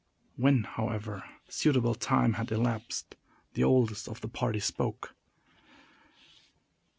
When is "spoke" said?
4.59-5.13